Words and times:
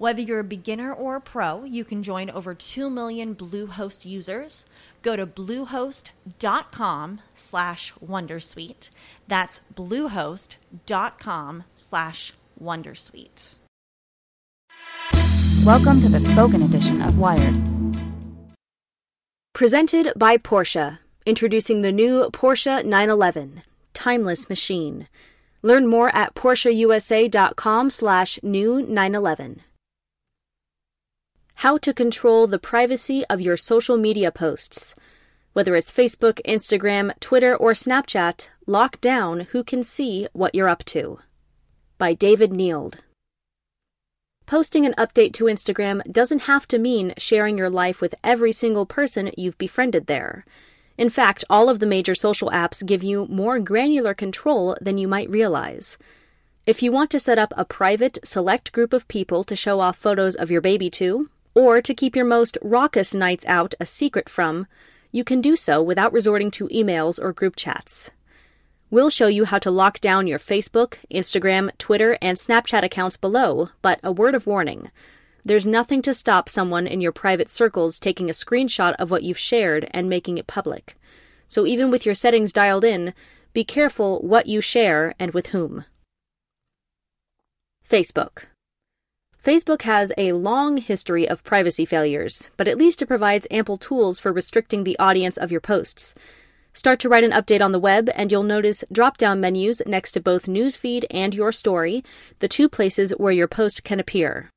Whether 0.00 0.22
you're 0.22 0.40
a 0.40 0.44
beginner 0.44 0.94
or 0.94 1.16
a 1.16 1.20
pro, 1.20 1.64
you 1.64 1.84
can 1.84 2.02
join 2.02 2.30
over 2.30 2.54
2 2.54 2.88
million 2.88 3.34
Bluehost 3.34 4.06
users. 4.06 4.64
Go 5.02 5.14
to 5.14 5.26
bluehost.com 5.26 7.20
slash 7.34 7.92
wondersuite. 8.02 8.88
That's 9.28 9.60
bluehost.com 9.74 11.64
slash 11.74 12.32
wondersuite. 12.58 13.56
Welcome 15.66 16.00
to 16.00 16.08
the 16.08 16.20
spoken 16.20 16.62
edition 16.62 17.02
of 17.02 17.18
Wired. 17.18 17.60
Presented 19.52 20.14
by 20.16 20.38
Porsche, 20.38 20.98
introducing 21.26 21.82
the 21.82 21.92
new 21.92 22.30
Porsche 22.30 22.82
911, 22.82 23.64
timeless 23.92 24.48
machine. 24.48 25.08
Learn 25.60 25.86
more 25.86 26.08
at 26.16 26.34
PorscheUSA.com 26.34 27.90
slash 27.90 28.38
new 28.42 28.80
911. 28.80 29.60
How 31.60 31.76
to 31.76 31.92
control 31.92 32.46
the 32.46 32.58
privacy 32.58 33.22
of 33.28 33.42
your 33.42 33.58
social 33.58 33.98
media 33.98 34.32
posts. 34.32 34.94
Whether 35.52 35.76
it's 35.76 35.92
Facebook, 35.92 36.40
Instagram, 36.46 37.12
Twitter, 37.20 37.54
or 37.54 37.72
Snapchat, 37.72 38.48
lock 38.66 38.98
down 39.02 39.40
who 39.50 39.62
can 39.62 39.84
see 39.84 40.26
what 40.32 40.54
you're 40.54 40.70
up 40.70 40.86
to. 40.86 41.18
By 41.98 42.14
David 42.14 42.50
Nield. 42.52 42.94
Posting 44.46 44.86
an 44.86 44.94
update 44.96 45.34
to 45.34 45.44
Instagram 45.44 46.02
doesn't 46.10 46.44
have 46.44 46.66
to 46.68 46.78
mean 46.78 47.12
sharing 47.18 47.58
your 47.58 47.68
life 47.68 48.00
with 48.00 48.14
every 48.24 48.52
single 48.52 48.86
person 48.86 49.30
you've 49.36 49.58
befriended 49.58 50.06
there. 50.06 50.46
In 50.96 51.10
fact, 51.10 51.44
all 51.50 51.68
of 51.68 51.78
the 51.78 51.84
major 51.84 52.14
social 52.14 52.48
apps 52.48 52.86
give 52.86 53.02
you 53.02 53.26
more 53.26 53.58
granular 53.58 54.14
control 54.14 54.78
than 54.80 54.96
you 54.96 55.06
might 55.06 55.28
realize. 55.28 55.98
If 56.66 56.82
you 56.82 56.90
want 56.90 57.10
to 57.10 57.20
set 57.20 57.38
up 57.38 57.52
a 57.54 57.66
private, 57.66 58.18
select 58.24 58.72
group 58.72 58.94
of 58.94 59.08
people 59.08 59.44
to 59.44 59.54
show 59.54 59.80
off 59.80 59.98
photos 59.98 60.34
of 60.34 60.50
your 60.50 60.62
baby 60.62 60.88
to, 60.92 61.28
or 61.60 61.82
to 61.82 61.94
keep 61.94 62.16
your 62.16 62.24
most 62.24 62.56
raucous 62.62 63.14
nights 63.14 63.44
out 63.44 63.74
a 63.78 63.84
secret 63.84 64.30
from, 64.30 64.66
you 65.12 65.24
can 65.24 65.42
do 65.42 65.56
so 65.56 65.82
without 65.82 66.10
resorting 66.10 66.50
to 66.52 66.68
emails 66.68 67.22
or 67.22 67.34
group 67.34 67.54
chats. 67.54 68.10
We'll 68.88 69.10
show 69.10 69.26
you 69.26 69.44
how 69.44 69.58
to 69.58 69.70
lock 69.70 70.00
down 70.00 70.26
your 70.26 70.38
Facebook, 70.38 70.94
Instagram, 71.12 71.70
Twitter, 71.76 72.16
and 72.22 72.38
Snapchat 72.38 72.82
accounts 72.82 73.18
below, 73.18 73.68
but 73.82 74.00
a 74.02 74.10
word 74.10 74.34
of 74.34 74.46
warning. 74.46 74.90
There's 75.44 75.66
nothing 75.66 76.00
to 76.02 76.14
stop 76.14 76.48
someone 76.48 76.86
in 76.86 77.02
your 77.02 77.12
private 77.12 77.50
circles 77.50 78.00
taking 78.00 78.30
a 78.30 78.32
screenshot 78.32 78.94
of 78.98 79.10
what 79.10 79.22
you've 79.22 79.38
shared 79.38 79.86
and 79.90 80.08
making 80.08 80.38
it 80.38 80.46
public. 80.46 80.96
So 81.46 81.66
even 81.66 81.90
with 81.90 82.06
your 82.06 82.14
settings 82.14 82.52
dialed 82.54 82.84
in, 82.84 83.12
be 83.52 83.64
careful 83.64 84.20
what 84.20 84.46
you 84.46 84.62
share 84.62 85.14
and 85.18 85.34
with 85.34 85.48
whom. 85.48 85.84
Facebook. 87.86 88.44
Facebook 89.42 89.82
has 89.82 90.12
a 90.18 90.32
long 90.32 90.76
history 90.76 91.26
of 91.26 91.42
privacy 91.42 91.86
failures, 91.86 92.50
but 92.58 92.68
at 92.68 92.76
least 92.76 93.00
it 93.00 93.06
provides 93.06 93.46
ample 93.50 93.78
tools 93.78 94.20
for 94.20 94.34
restricting 94.34 94.84
the 94.84 94.98
audience 94.98 95.38
of 95.38 95.50
your 95.50 95.62
posts. 95.62 96.14
Start 96.74 97.00
to 97.00 97.08
write 97.08 97.24
an 97.24 97.30
update 97.30 97.62
on 97.62 97.72
the 97.72 97.78
web, 97.78 98.10
and 98.14 98.30
you'll 98.30 98.42
notice 98.42 98.84
drop 98.92 99.16
down 99.16 99.40
menus 99.40 99.80
next 99.86 100.12
to 100.12 100.20
both 100.20 100.44
Newsfeed 100.44 101.04
and 101.10 101.34
Your 101.34 101.52
Story, 101.52 102.04
the 102.40 102.48
two 102.48 102.68
places 102.68 103.12
where 103.12 103.32
your 103.32 103.48
post 103.48 103.82
can 103.82 103.98
appear. 103.98 104.50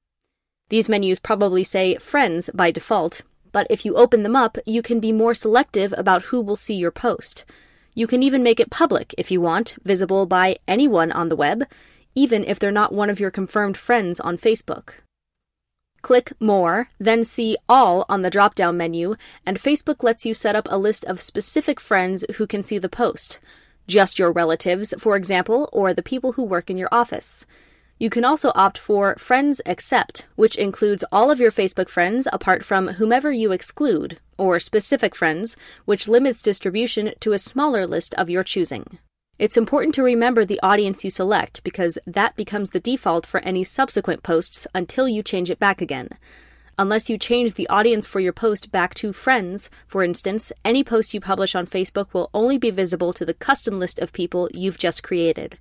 These 0.68 0.90
menus 0.90 1.18
probably 1.18 1.64
say 1.64 1.96
Friends 1.96 2.50
by 2.54 2.70
default, 2.70 3.22
but 3.54 3.66
if 3.70 3.86
you 3.86 3.96
open 3.96 4.24
them 4.24 4.36
up, 4.36 4.58
you 4.66 4.82
can 4.82 5.00
be 5.00 5.14
more 5.14 5.34
selective 5.34 5.94
about 5.98 6.24
who 6.24 6.42
will 6.42 6.58
see 6.58 6.76
your 6.76 6.92
post. 6.92 7.46
You 7.96 8.06
can 8.06 8.22
even 8.22 8.44
make 8.44 8.60
it 8.60 8.70
public 8.70 9.16
if 9.18 9.32
you 9.32 9.40
want, 9.40 9.76
visible 9.84 10.26
by 10.26 10.58
anyone 10.68 11.12
on 11.14 11.30
the 11.30 11.38
web, 11.38 11.64
even 12.16 12.44
if 12.44 12.60
they're 12.60 12.72
not 12.72 12.94
one 12.94 13.10
of 13.10 13.20
your 13.20 13.32
confirmed 13.32 13.78
friends 13.78 14.20
on 14.20 14.38
Facebook. 14.38 14.96
Click 16.02 16.34
More, 16.40 16.90
then 17.00 17.24
see 17.24 17.56
All 17.70 18.06
on 18.10 18.24
the 18.24 18.30
drop 18.30 18.56
down 18.56 18.76
menu, 18.76 19.16
and 19.46 19.58
Facebook 19.58 20.04
lets 20.04 20.26
you 20.26 20.34
set 20.34 20.56
up 20.56 20.68
a 20.70 20.78
list 20.78 21.06
of 21.06 21.22
specific 21.22 21.80
friends 21.80 22.26
who 22.36 22.46
can 22.46 22.62
see 22.62 22.78
the 22.78 22.90
post. 22.90 23.40
Just 23.88 24.20
your 24.20 24.32
relatives, 24.32 24.94
for 25.00 25.16
example, 25.16 25.70
or 25.72 25.94
the 25.94 26.04
people 26.04 26.34
who 26.34 26.44
work 26.44 26.70
in 26.70 26.78
your 26.78 26.90
office. 26.92 27.46
You 28.00 28.10
can 28.10 28.26
also 28.26 28.52
opt 28.54 28.78
for 28.78 29.16
Friends 29.16 29.62
Except, 29.66 30.26
which 30.36 30.58
includes 30.58 31.06
all 31.10 31.32
of 31.32 31.40
your 31.40 31.52
Facebook 31.52 31.88
friends 31.88 32.28
apart 32.34 32.66
from 32.66 32.90
whomever 32.90 33.32
you 33.32 33.54
exclude, 33.54 34.20
or 34.38 34.60
Specific 34.60 35.16
Friends, 35.16 35.56
which 35.86 36.10
limits 36.10 36.42
distribution 36.42 37.14
to 37.22 37.32
a 37.32 37.40
smaller 37.40 37.88
list 37.88 38.14
of 38.16 38.30
your 38.30 38.44
choosing. 38.44 39.00
It's 39.40 39.58
important 39.58 39.96
to 39.96 40.04
remember 40.04 40.46
the 40.46 40.60
audience 40.62 41.04
you 41.04 41.10
select 41.10 41.64
because 41.64 41.98
that 42.06 42.36
becomes 42.36 42.70
the 42.70 42.80
default 42.80 43.26
for 43.26 43.40
any 43.40 43.64
subsequent 43.64 44.22
posts 44.22 44.68
until 44.76 45.08
you 45.08 45.24
change 45.24 45.50
it 45.50 45.58
back 45.58 45.82
again. 45.82 46.10
Unless 46.78 47.10
you 47.10 47.18
change 47.18 47.56
the 47.56 47.68
audience 47.68 48.06
for 48.06 48.20
your 48.20 48.32
post 48.32 48.72
back 48.72 48.94
to 48.96 49.12
friends, 49.12 49.72
for 49.88 50.04
instance, 50.04 50.52
any 50.64 50.84
post 50.84 51.16
you 51.16 51.20
publish 51.20 51.56
on 51.56 51.66
Facebook 51.66 52.14
will 52.14 52.30
only 52.32 52.60
be 52.60 52.70
visible 52.70 53.12
to 53.14 53.26
the 53.26 53.34
custom 53.34 53.80
list 53.80 53.98
of 53.98 54.14
people 54.14 54.50
you've 54.54 54.78
just 54.78 55.02
created. 55.02 55.58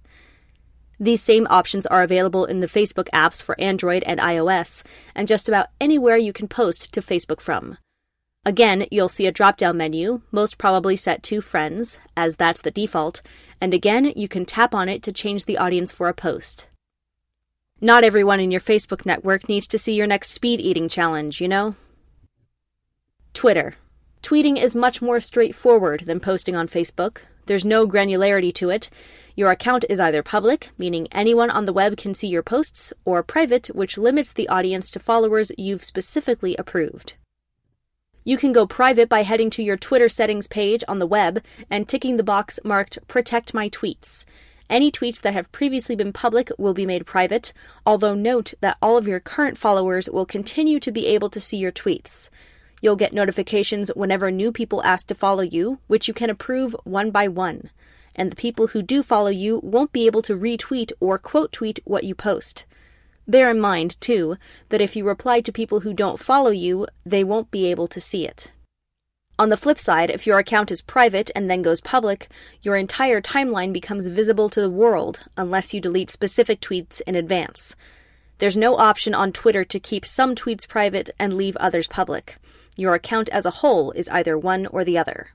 These 1.00 1.22
same 1.22 1.46
options 1.48 1.86
are 1.86 2.02
available 2.02 2.44
in 2.44 2.60
the 2.60 2.66
Facebook 2.66 3.08
apps 3.14 3.42
for 3.42 3.58
Android 3.58 4.02
and 4.04 4.20
iOS, 4.20 4.84
and 5.14 5.26
just 5.26 5.48
about 5.48 5.68
anywhere 5.80 6.18
you 6.18 6.34
can 6.34 6.46
post 6.46 6.92
to 6.92 7.00
Facebook 7.00 7.40
from. 7.40 7.78
Again, 8.44 8.86
you'll 8.90 9.08
see 9.08 9.26
a 9.28 9.32
drop 9.32 9.56
down 9.56 9.76
menu, 9.76 10.22
most 10.32 10.58
probably 10.58 10.96
set 10.96 11.22
to 11.24 11.40
Friends, 11.40 12.00
as 12.16 12.34
that's 12.34 12.60
the 12.60 12.72
default, 12.72 13.22
and 13.60 13.72
again, 13.72 14.12
you 14.16 14.26
can 14.26 14.44
tap 14.44 14.74
on 14.74 14.88
it 14.88 15.00
to 15.04 15.12
change 15.12 15.44
the 15.44 15.58
audience 15.58 15.92
for 15.92 16.08
a 16.08 16.14
post. 16.14 16.66
Not 17.80 18.02
everyone 18.02 18.40
in 18.40 18.50
your 18.50 18.60
Facebook 18.60 19.06
network 19.06 19.48
needs 19.48 19.68
to 19.68 19.78
see 19.78 19.94
your 19.94 20.08
next 20.08 20.30
speed 20.30 20.60
eating 20.60 20.88
challenge, 20.88 21.40
you 21.40 21.46
know? 21.46 21.76
Twitter. 23.32 23.76
Tweeting 24.24 24.60
is 24.60 24.74
much 24.74 25.00
more 25.00 25.20
straightforward 25.20 26.00
than 26.06 26.18
posting 26.18 26.56
on 26.56 26.66
Facebook. 26.66 27.18
There's 27.46 27.64
no 27.64 27.86
granularity 27.86 28.52
to 28.54 28.70
it, 28.70 28.90
your 29.36 29.52
account 29.52 29.84
is 29.88 30.00
either 30.00 30.22
public, 30.22 30.70
meaning 30.76 31.06
anyone 31.12 31.50
on 31.50 31.64
the 31.64 31.72
web 31.72 31.96
can 31.96 32.12
see 32.12 32.28
your 32.28 32.42
posts, 32.42 32.92
or 33.04 33.22
private, 33.22 33.68
which 33.68 33.96
limits 33.96 34.32
the 34.32 34.48
audience 34.48 34.90
to 34.90 34.98
followers 34.98 35.52
you've 35.56 35.84
specifically 35.84 36.56
approved. 36.56 37.14
You 38.24 38.36
can 38.36 38.52
go 38.52 38.66
private 38.68 39.08
by 39.08 39.24
heading 39.24 39.50
to 39.50 39.64
your 39.64 39.76
Twitter 39.76 40.08
settings 40.08 40.46
page 40.46 40.84
on 40.86 41.00
the 41.00 41.08
web 41.08 41.42
and 41.68 41.88
ticking 41.88 42.16
the 42.16 42.22
box 42.22 42.60
marked 42.62 43.00
Protect 43.08 43.52
My 43.52 43.68
Tweets. 43.68 44.24
Any 44.70 44.92
tweets 44.92 45.20
that 45.22 45.34
have 45.34 45.50
previously 45.50 45.96
been 45.96 46.12
public 46.12 46.48
will 46.56 46.72
be 46.72 46.86
made 46.86 47.04
private, 47.04 47.52
although 47.84 48.14
note 48.14 48.54
that 48.60 48.76
all 48.80 48.96
of 48.96 49.08
your 49.08 49.18
current 49.18 49.58
followers 49.58 50.08
will 50.08 50.24
continue 50.24 50.78
to 50.78 50.92
be 50.92 51.08
able 51.08 51.30
to 51.30 51.40
see 51.40 51.56
your 51.56 51.72
tweets. 51.72 52.30
You'll 52.80 52.94
get 52.94 53.12
notifications 53.12 53.90
whenever 53.96 54.30
new 54.30 54.52
people 54.52 54.84
ask 54.84 55.08
to 55.08 55.16
follow 55.16 55.42
you, 55.42 55.80
which 55.88 56.06
you 56.06 56.14
can 56.14 56.30
approve 56.30 56.76
one 56.84 57.10
by 57.10 57.26
one. 57.26 57.70
And 58.14 58.30
the 58.30 58.36
people 58.36 58.68
who 58.68 58.82
do 58.82 59.02
follow 59.02 59.30
you 59.30 59.58
won't 59.64 59.92
be 59.92 60.06
able 60.06 60.22
to 60.22 60.38
retweet 60.38 60.92
or 61.00 61.18
quote 61.18 61.50
tweet 61.50 61.80
what 61.84 62.04
you 62.04 62.14
post. 62.14 62.66
Bear 63.26 63.50
in 63.50 63.60
mind, 63.60 64.00
too, 64.00 64.36
that 64.68 64.80
if 64.80 64.96
you 64.96 65.04
reply 65.04 65.40
to 65.40 65.52
people 65.52 65.80
who 65.80 65.94
don't 65.94 66.18
follow 66.18 66.50
you, 66.50 66.86
they 67.04 67.22
won't 67.22 67.50
be 67.50 67.66
able 67.66 67.86
to 67.88 68.00
see 68.00 68.26
it. 68.26 68.52
On 69.38 69.48
the 69.48 69.56
flip 69.56 69.78
side, 69.78 70.10
if 70.10 70.26
your 70.26 70.38
account 70.38 70.70
is 70.70 70.82
private 70.82 71.30
and 71.34 71.50
then 71.50 71.62
goes 71.62 71.80
public, 71.80 72.28
your 72.60 72.76
entire 72.76 73.20
timeline 73.20 73.72
becomes 73.72 74.06
visible 74.06 74.48
to 74.50 74.60
the 74.60 74.70
world 74.70 75.24
unless 75.36 75.72
you 75.72 75.80
delete 75.80 76.10
specific 76.10 76.60
tweets 76.60 77.00
in 77.06 77.14
advance. 77.14 77.74
There's 78.38 78.56
no 78.56 78.76
option 78.76 79.14
on 79.14 79.32
Twitter 79.32 79.64
to 79.64 79.80
keep 79.80 80.04
some 80.04 80.34
tweets 80.34 80.68
private 80.68 81.10
and 81.18 81.34
leave 81.34 81.56
others 81.56 81.88
public. 81.88 82.38
Your 82.76 82.94
account 82.94 83.28
as 83.30 83.46
a 83.46 83.50
whole 83.50 83.92
is 83.92 84.08
either 84.10 84.36
one 84.36 84.66
or 84.66 84.84
the 84.84 84.98
other. 84.98 85.30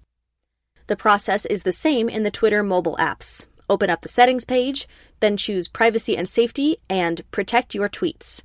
The 0.88 0.96
process 0.96 1.46
is 1.46 1.64
the 1.64 1.72
same 1.72 2.08
in 2.08 2.24
the 2.24 2.32
Twitter 2.32 2.64
mobile 2.64 2.98
apps. 2.98 3.46
Open 3.70 3.90
up 3.90 4.02
the 4.02 4.10
settings 4.10 4.46
page, 4.46 4.88
then 5.20 5.38
choose 5.38 5.68
Privacy 5.68 6.16
and 6.16 6.30
Safety 6.30 6.78
and 6.90 7.22
Protect 7.32 7.76
Your 7.76 7.90
Tweets. 7.90 8.44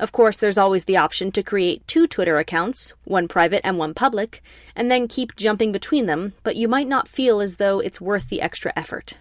Of 0.00 0.10
course, 0.10 0.36
there's 0.36 0.58
always 0.58 0.86
the 0.86 0.96
option 0.96 1.30
to 1.32 1.42
create 1.42 1.86
two 1.86 2.08
Twitter 2.08 2.38
accounts, 2.38 2.92
one 3.04 3.28
private 3.28 3.60
and 3.64 3.78
one 3.78 3.94
public, 3.94 4.42
and 4.74 4.90
then 4.90 5.06
keep 5.06 5.36
jumping 5.36 5.70
between 5.70 6.06
them, 6.06 6.34
but 6.42 6.56
you 6.56 6.66
might 6.66 6.88
not 6.88 7.06
feel 7.06 7.40
as 7.40 7.56
though 7.56 7.78
it's 7.78 8.00
worth 8.00 8.28
the 8.28 8.42
extra 8.42 8.72
effort. 8.74 9.18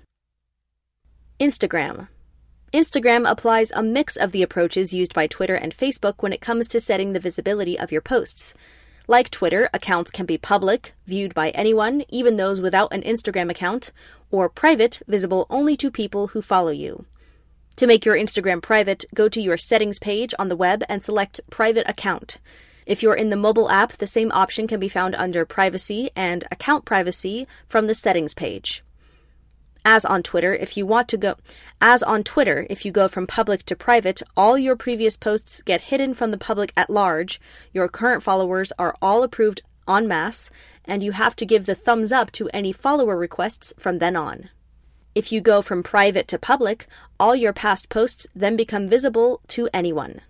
Instagram. 1.39 2.07
Instagram 2.73 3.29
applies 3.29 3.71
a 3.71 3.83
mix 3.83 4.15
of 4.15 4.31
the 4.31 4.41
approaches 4.41 4.95
used 4.95 5.13
by 5.13 5.27
Twitter 5.27 5.53
and 5.53 5.77
Facebook 5.77 6.15
when 6.19 6.33
it 6.33 6.41
comes 6.41 6.67
to 6.69 6.79
setting 6.79 7.13
the 7.13 7.19
visibility 7.19 7.77
of 7.77 7.91
your 7.91 8.01
posts. 8.01 8.55
Like 9.07 9.29
Twitter, 9.29 9.69
accounts 9.73 10.11
can 10.11 10.25
be 10.25 10.37
public, 10.37 10.93
viewed 11.05 11.33
by 11.33 11.49
anyone, 11.49 12.03
even 12.07 12.37
those 12.37 12.61
without 12.61 12.93
an 12.93 13.01
Instagram 13.01 13.51
account, 13.51 13.91
or 14.31 14.47
private, 14.47 15.01
visible 15.07 15.45
only 15.49 15.75
to 15.77 15.91
people 15.91 16.27
who 16.27 16.41
follow 16.41 16.71
you. 16.71 17.05
To 17.77 17.87
make 17.87 18.05
your 18.05 18.15
Instagram 18.15 18.61
private, 18.61 19.03
go 19.13 19.27
to 19.27 19.41
your 19.41 19.57
settings 19.57 19.99
page 19.99 20.33
on 20.39 20.47
the 20.47 20.55
web 20.55 20.83
and 20.87 21.03
select 21.03 21.41
Private 21.49 21.89
Account. 21.89 22.37
If 22.85 23.03
you're 23.03 23.15
in 23.15 23.29
the 23.29 23.35
mobile 23.35 23.69
app, 23.69 23.93
the 23.93 24.07
same 24.07 24.31
option 24.31 24.67
can 24.67 24.79
be 24.79 24.89
found 24.89 25.15
under 25.15 25.45
Privacy 25.45 26.09
and 26.15 26.45
Account 26.51 26.85
Privacy 26.85 27.45
from 27.67 27.87
the 27.87 27.95
settings 27.95 28.33
page. 28.33 28.83
As 29.85 30.05
on 30.05 30.23
Twitter, 30.23 30.53
if 30.53 30.77
you 30.77 30.85
want 30.85 31.09
to 31.09 31.17
go 31.17 31.35
as 31.81 32.01
on 32.03 32.23
Twitter, 32.23 32.65
if 32.69 32.85
you 32.85 32.91
go 32.91 33.09
from 33.09 33.27
public 33.27 33.65
to 33.65 33.75
private, 33.75 34.21
all 34.37 34.57
your 34.57 34.77
previous 34.77 35.17
posts 35.17 35.61
get 35.61 35.81
hidden 35.81 36.13
from 36.13 36.31
the 36.31 36.37
public 36.37 36.71
at 36.77 36.89
large. 36.89 37.41
Your 37.73 37.89
current 37.89 38.23
followers 38.23 38.71
are 38.79 38.95
all 39.01 39.23
approved 39.23 39.61
en 39.87 40.07
masse, 40.07 40.49
and 40.85 41.03
you 41.03 41.11
have 41.11 41.35
to 41.35 41.45
give 41.45 41.65
the 41.65 41.75
thumbs 41.75 42.13
up 42.13 42.31
to 42.31 42.49
any 42.53 42.71
follower 42.71 43.17
requests 43.17 43.73
from 43.77 43.99
then 43.99 44.15
on. 44.15 44.49
If 45.15 45.33
you 45.33 45.41
go 45.41 45.61
from 45.61 45.83
private 45.83 46.29
to 46.29 46.39
public, 46.39 46.87
all 47.19 47.35
your 47.35 47.53
past 47.53 47.89
posts 47.89 48.25
then 48.33 48.55
become 48.55 48.87
visible 48.87 49.41
to 49.49 49.69
anyone. 49.73 50.21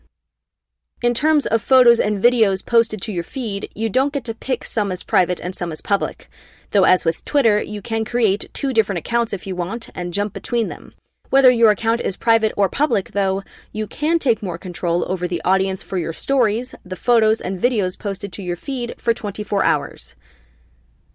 In 1.03 1.13
terms 1.13 1.45
of 1.45 1.61
photos 1.61 1.99
and 1.99 2.23
videos 2.23 2.65
posted 2.65 3.01
to 3.01 3.11
your 3.11 3.25
feed, 3.25 3.67
you 3.75 3.89
don't 3.89 4.13
get 4.13 4.23
to 4.23 4.33
pick 4.33 4.63
some 4.63 4.89
as 4.89 5.03
private 5.03 5.37
and 5.41 5.53
some 5.53 5.69
as 5.73 5.81
public. 5.81 6.29
Though, 6.71 6.85
as 6.85 7.03
with 7.03 7.25
Twitter, 7.25 7.61
you 7.61 7.81
can 7.81 8.05
create 8.05 8.49
two 8.53 8.71
different 8.71 8.99
accounts 8.99 9.33
if 9.33 9.45
you 9.45 9.53
want 9.53 9.89
and 9.93 10.13
jump 10.13 10.31
between 10.31 10.69
them. 10.69 10.93
Whether 11.29 11.51
your 11.51 11.71
account 11.71 11.99
is 11.99 12.15
private 12.15 12.53
or 12.55 12.69
public, 12.69 13.11
though, 13.11 13.43
you 13.73 13.85
can 13.85 14.17
take 14.17 14.41
more 14.41 14.57
control 14.57 15.03
over 15.11 15.27
the 15.27 15.41
audience 15.43 15.83
for 15.83 15.97
your 15.97 16.13
stories, 16.13 16.73
the 16.85 16.95
photos 16.95 17.41
and 17.41 17.59
videos 17.59 17.99
posted 17.99 18.31
to 18.31 18.41
your 18.41 18.55
feed 18.55 18.95
for 18.97 19.13
24 19.13 19.61
hours. 19.65 20.15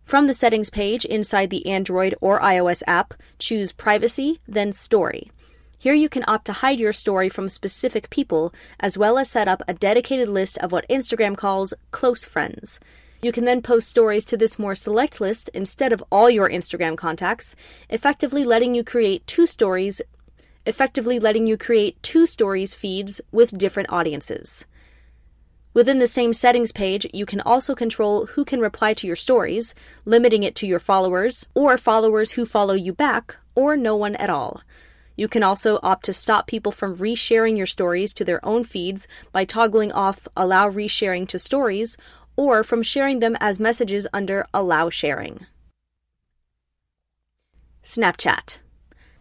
From 0.05 0.27
the 0.27 0.35
settings 0.35 0.69
page 0.69 1.07
inside 1.07 1.49
the 1.49 1.67
Android 1.67 2.15
or 2.21 2.41
iOS 2.41 2.83
app, 2.87 3.15
choose 3.39 3.73
Privacy, 3.73 4.39
then 4.47 4.75
Story. 4.75 5.31
Here 5.79 5.95
you 5.95 6.09
can 6.09 6.25
opt 6.27 6.47
to 6.47 6.55
hide 6.55 6.81
your 6.81 6.93
story 6.93 7.29
from 7.29 7.49
specific 7.49 8.11
people, 8.11 8.53
as 8.81 8.99
well 8.99 9.17
as 9.17 9.31
set 9.31 9.47
up 9.47 9.63
a 9.69 9.75
dedicated 9.75 10.29
list 10.29 10.59
of 10.59 10.73
what 10.73 10.89
Instagram 10.89 11.37
calls 11.37 11.73
close 11.93 12.25
friends. 12.25 12.81
You 13.23 13.33
can 13.33 13.45
then 13.45 13.63
post 13.63 13.89
stories 13.89 14.25
to 14.27 14.37
this 14.37 14.59
more 14.59 14.75
select 14.75 15.21
list 15.21 15.51
instead 15.55 15.93
of 15.93 16.03
all 16.11 16.29
your 16.29 16.49
Instagram 16.49 16.97
contacts, 16.97 17.55
effectively 17.89 18.45
letting 18.45 18.75
you 18.75 18.83
create 18.83 19.27
two 19.27 19.47
stories 19.47 20.03
effectively 20.69 21.19
letting 21.19 21.47
you 21.47 21.57
create 21.57 22.01
two 22.03 22.27
stories 22.27 22.75
feeds 22.75 23.23
with 23.33 23.57
different 23.57 23.91
audiences. 23.91 24.67
Within 25.73 25.99
the 25.99 26.07
same 26.07 26.35
settings 26.35 26.73
page, 26.73 27.07
you 27.15 27.25
can 27.25 27.41
also 27.41 27.75
control 27.75 28.27
who 28.27 28.45
can 28.45 28.61
reply 28.61 28.93
to 28.93 29.07
your 29.07 29.17
stories, 29.17 29.75
limiting 30.05 30.43
it 30.43 30.55
to 30.57 30.67
your 30.67 30.79
followers, 30.79 31.49
or 31.55 31.79
followers 31.79 32.33
who 32.33 32.45
follow 32.45 32.75
you 32.75 32.93
back, 32.93 33.37
or 33.55 33.79
no 33.79 33.97
one 33.97 34.15
at 34.17 34.29
all. 34.29 34.61
You 35.19 35.27
can 35.27 35.43
also 35.43 35.81
opt 35.83 36.05
to 36.05 36.13
stop 36.13 36.47
people 36.47 36.71
from 36.71 36.97
resharing 36.97 37.57
your 37.57 37.67
stories 37.67 38.15
to 38.15 38.25
their 38.25 38.39
own 38.47 38.63
feeds 38.63 39.09
by 39.33 39.45
toggling 39.45 39.91
off 39.91 40.29
Allow 40.37 40.71
Resharing 40.71 41.27
to 41.27 41.41
Stories 41.41 41.97
or 42.37 42.63
from 42.63 42.85
sharing 42.85 43.19
them 43.19 43.37
as 43.41 43.59
messages 43.59 44.07
under 44.13 44.47
Allow 44.55 44.91
Sharing. 44.91 45.45
Snapchat. 47.83 48.59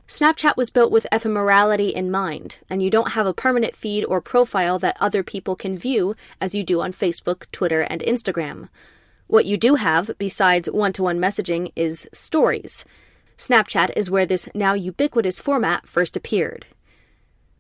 Snapchat 0.08 0.56
was 0.56 0.70
built 0.70 0.92
with 0.92 1.08
ephemerality 1.12 1.92
in 1.92 2.12
mind, 2.12 2.60
and 2.70 2.84
you 2.84 2.92
don't 2.92 3.14
have 3.14 3.26
a 3.26 3.34
permanent 3.34 3.76
feed 3.76 4.06
or 4.06 4.22
profile 4.22 4.78
that 4.78 4.98
other 5.00 5.24
people 5.24 5.56
can 5.56 5.76
view 5.76 6.16
as 6.40 6.54
you 6.54 6.64
do 6.64 6.80
on 6.80 6.94
Facebook, 6.94 7.50
Twitter, 7.52 7.82
and 7.82 8.02
Instagram. 8.02 8.70
What 9.26 9.48
you 9.48 9.58
do 9.58 9.76
have, 9.76 10.12
besides 10.20 10.70
one 10.70 10.94
to 10.94 11.02
one 11.02 11.18
messaging, 11.18 11.72
is 11.76 12.08
stories. 12.14 12.86
Snapchat 13.38 13.92
is 13.96 14.10
where 14.10 14.26
this 14.26 14.50
now 14.56 14.74
ubiquitous 14.74 15.40
format 15.40 15.88
first 15.88 16.18
appeared. 16.18 16.66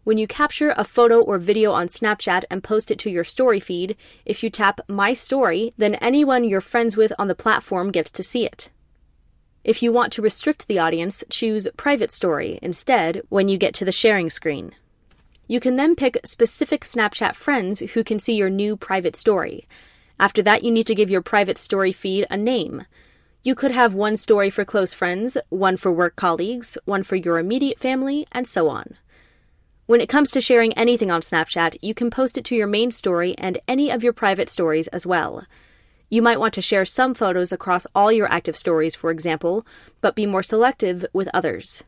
When 0.03 0.17
you 0.17 0.25
capture 0.25 0.73
a 0.75 0.83
photo 0.83 1.21
or 1.21 1.37
video 1.37 1.71
on 1.73 1.87
Snapchat 1.87 2.45
and 2.49 2.63
post 2.63 2.89
it 2.89 2.97
to 2.99 3.11
your 3.11 3.23
story 3.23 3.59
feed, 3.59 3.95
if 4.25 4.41
you 4.41 4.49
tap 4.49 4.79
My 4.87 5.13
Story, 5.13 5.73
then 5.77 5.95
anyone 5.95 6.43
you're 6.43 6.61
friends 6.61 6.97
with 6.97 7.13
on 7.19 7.27
the 7.27 7.35
platform 7.35 7.91
gets 7.91 8.09
to 8.13 8.23
see 8.23 8.45
it. 8.45 8.69
If 9.63 9.83
you 9.83 9.91
want 9.91 10.13
to 10.13 10.21
restrict 10.21 10.67
the 10.67 10.79
audience, 10.79 11.23
choose 11.29 11.67
Private 11.75 12.11
Story 12.11 12.57
instead 12.61 13.21
when 13.29 13.49
you 13.49 13.57
get 13.57 13.73
to 13.75 13.85
the 13.85 13.91
sharing 13.91 14.29
screen. 14.29 14.71
You 15.47 15.59
can 15.59 15.75
then 15.75 15.95
pick 15.95 16.21
specific 16.23 16.85
Snapchat 16.85 17.35
friends 17.35 17.79
who 17.79 18.03
can 18.03 18.19
see 18.19 18.35
your 18.35 18.49
new 18.49 18.77
private 18.77 19.15
story. 19.15 19.67
After 20.19 20.41
that, 20.41 20.63
you 20.63 20.71
need 20.71 20.87
to 20.87 20.95
give 20.95 21.11
your 21.11 21.21
private 21.21 21.57
story 21.57 21.91
feed 21.91 22.25
a 22.29 22.37
name. 22.37 22.85
You 23.47 23.55
could 23.55 23.71
have 23.71 23.93
one 23.93 24.17
story 24.17 24.49
for 24.49 24.65
close 24.65 24.93
friends, 24.93 25.37
one 25.47 25.77
for 25.77 25.89
work 25.89 26.17
colleagues, 26.17 26.77
one 26.83 27.01
for 27.03 27.15
your 27.15 27.39
immediate 27.39 27.79
family, 27.79 28.27
and 28.33 28.45
so 28.45 28.67
on. 28.67 28.97
When 29.85 30.01
it 30.01 30.09
comes 30.09 30.31
to 30.31 30.41
sharing 30.41 30.73
anything 30.73 31.09
on 31.09 31.21
Snapchat, 31.21 31.77
you 31.81 31.93
can 31.93 32.09
post 32.09 32.37
it 32.37 32.43
to 32.43 32.57
your 32.57 32.67
main 32.67 32.91
story 32.91 33.35
and 33.37 33.57
any 33.65 33.89
of 33.89 34.03
your 34.03 34.11
private 34.11 34.49
stories 34.49 34.89
as 34.89 35.07
well. 35.07 35.45
You 36.09 36.21
might 36.21 36.41
want 36.41 36.55
to 36.55 36.61
share 36.61 36.83
some 36.83 37.13
photos 37.13 37.53
across 37.53 37.87
all 37.95 38.11
your 38.11 38.29
active 38.29 38.57
stories, 38.57 38.95
for 38.95 39.11
example, 39.11 39.65
but 40.01 40.13
be 40.13 40.25
more 40.25 40.43
selective 40.43 41.05
with 41.13 41.29
others. 41.33 41.85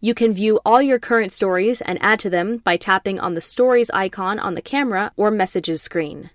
You 0.00 0.14
can 0.14 0.32
view 0.32 0.60
all 0.64 0.80
your 0.80 1.00
current 1.00 1.32
stories 1.32 1.80
and 1.80 1.98
add 2.00 2.20
to 2.20 2.30
them 2.30 2.58
by 2.58 2.76
tapping 2.76 3.18
on 3.18 3.34
the 3.34 3.40
Stories 3.40 3.90
icon 3.90 4.38
on 4.38 4.54
the 4.54 4.62
camera 4.62 5.10
or 5.16 5.32
messages 5.32 5.82
screen. 5.82 6.30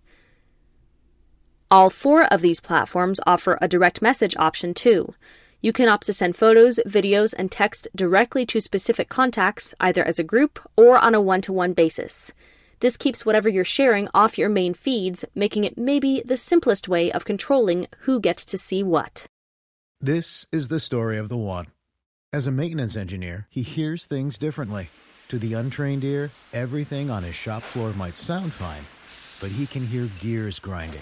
All 1.72 1.90
four 1.90 2.26
of 2.26 2.42
these 2.42 2.60
platforms 2.60 3.20
offer 3.26 3.58
a 3.60 3.68
direct 3.68 4.02
message 4.02 4.36
option 4.38 4.76
too. 4.76 5.16
You 5.62 5.74
can 5.74 5.90
opt 5.90 6.06
to 6.06 6.14
send 6.14 6.36
photos, 6.36 6.80
videos, 6.86 7.34
and 7.36 7.52
text 7.52 7.88
directly 7.96 8.46
to 8.46 8.62
specific 8.62 9.10
contacts, 9.10 9.74
either 9.80 10.04
as 10.04 10.20
a 10.20 10.24
group 10.24 10.60
or 10.78 11.00
on 11.00 11.16
a 11.16 11.22
one 11.22 11.42
to 11.42 11.52
one 11.52 11.74
basis. 11.74 12.32
This 12.82 12.98
keeps 12.98 13.26
whatever 13.26 13.50
you're 13.50 13.66
sharing 13.66 14.08
off 14.14 14.38
your 14.38 14.50
main 14.50 14.76
feeds, 14.76 15.26
making 15.34 15.64
it 15.64 15.76
maybe 15.76 16.22
the 16.24 16.38
simplest 16.38 16.88
way 16.88 17.12
of 17.12 17.26
controlling 17.26 17.88
who 18.02 18.20
gets 18.20 18.46
to 18.46 18.60
see 18.60 18.84
what. 18.84 19.26
This 20.00 20.46
is 20.52 20.68
the 20.68 20.80
story 20.80 21.18
of 21.18 21.30
the 21.30 21.38
one. 21.38 21.68
As 22.32 22.46
a 22.46 22.52
maintenance 22.52 22.96
engineer, 22.96 23.48
he 23.50 23.64
hears 23.64 24.06
things 24.06 24.38
differently. 24.38 24.90
To 25.30 25.40
the 25.40 25.54
untrained 25.54 26.04
ear, 26.04 26.30
everything 26.54 27.10
on 27.10 27.24
his 27.24 27.34
shop 27.34 27.64
floor 27.64 27.92
might 27.94 28.18
sound 28.18 28.54
fine, 28.54 28.86
but 29.42 29.56
he 29.56 29.66
can 29.66 29.84
hear 29.88 30.12
gears 30.20 30.60
grinding 30.60 31.02